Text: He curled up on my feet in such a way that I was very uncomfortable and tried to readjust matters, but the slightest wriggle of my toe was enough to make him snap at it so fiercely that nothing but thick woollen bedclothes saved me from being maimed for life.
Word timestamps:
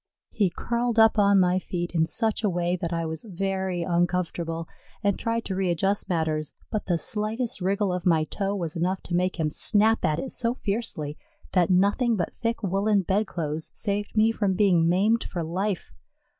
He 0.31 0.49
curled 0.49 0.97
up 0.97 1.19
on 1.19 1.39
my 1.39 1.59
feet 1.59 1.91
in 1.93 2.07
such 2.07 2.43
a 2.43 2.49
way 2.49 2.75
that 2.75 2.91
I 2.91 3.05
was 3.05 3.21
very 3.29 3.83
uncomfortable 3.83 4.67
and 5.03 5.15
tried 5.15 5.45
to 5.45 5.53
readjust 5.55 6.09
matters, 6.09 6.53
but 6.71 6.87
the 6.87 6.97
slightest 6.97 7.61
wriggle 7.61 7.93
of 7.93 8.03
my 8.07 8.23
toe 8.23 8.55
was 8.55 8.75
enough 8.75 9.03
to 9.03 9.15
make 9.15 9.39
him 9.39 9.51
snap 9.51 10.03
at 10.03 10.17
it 10.17 10.31
so 10.31 10.55
fiercely 10.55 11.19
that 11.51 11.69
nothing 11.69 12.15
but 12.17 12.33
thick 12.33 12.63
woollen 12.63 13.03
bedclothes 13.03 13.69
saved 13.75 14.17
me 14.17 14.31
from 14.31 14.55
being 14.55 14.89
maimed 14.89 15.23
for 15.23 15.43
life. 15.43 15.93